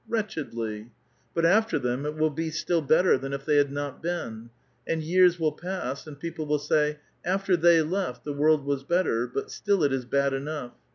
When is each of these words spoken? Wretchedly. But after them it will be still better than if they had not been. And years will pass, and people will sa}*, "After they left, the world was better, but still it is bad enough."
Wretchedly. 0.09 0.89
But 1.35 1.45
after 1.45 1.77
them 1.77 2.07
it 2.07 2.15
will 2.17 2.31
be 2.31 2.49
still 2.49 2.81
better 2.81 3.19
than 3.19 3.33
if 3.33 3.45
they 3.45 3.57
had 3.57 3.71
not 3.71 4.01
been. 4.01 4.49
And 4.87 5.03
years 5.03 5.39
will 5.39 5.51
pass, 5.51 6.07
and 6.07 6.19
people 6.19 6.47
will 6.47 6.57
sa}*, 6.57 6.93
"After 7.23 7.55
they 7.55 7.83
left, 7.83 8.23
the 8.25 8.33
world 8.33 8.65
was 8.65 8.83
better, 8.83 9.27
but 9.27 9.51
still 9.51 9.83
it 9.83 9.93
is 9.93 10.05
bad 10.05 10.33
enough." 10.33 10.71